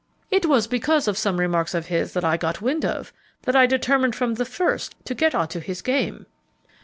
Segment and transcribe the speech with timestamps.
[0.31, 3.13] It was because of some remarks of his that I got wind of,
[3.43, 6.25] that I determined from the first to get onto his game."